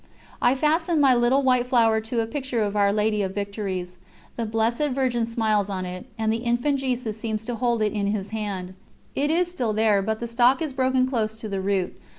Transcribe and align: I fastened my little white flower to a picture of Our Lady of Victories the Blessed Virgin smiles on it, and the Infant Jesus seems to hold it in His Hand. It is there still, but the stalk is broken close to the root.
I 0.41 0.55
fastened 0.55 0.99
my 0.99 1.13
little 1.13 1.43
white 1.43 1.67
flower 1.67 2.01
to 2.01 2.21
a 2.21 2.25
picture 2.25 2.63
of 2.63 2.75
Our 2.75 2.91
Lady 2.91 3.21
of 3.21 3.35
Victories 3.35 3.99
the 4.35 4.47
Blessed 4.47 4.87
Virgin 4.95 5.27
smiles 5.27 5.69
on 5.69 5.85
it, 5.85 6.07
and 6.17 6.33
the 6.33 6.37
Infant 6.37 6.79
Jesus 6.79 7.19
seems 7.19 7.45
to 7.45 7.53
hold 7.53 7.83
it 7.83 7.93
in 7.93 8.07
His 8.07 8.31
Hand. 8.31 8.73
It 9.13 9.29
is 9.29 9.53
there 9.53 9.73
still, 10.01 10.01
but 10.01 10.19
the 10.19 10.25
stalk 10.25 10.59
is 10.59 10.73
broken 10.73 11.07
close 11.07 11.35
to 11.35 11.47
the 11.47 11.61
root. 11.61 12.01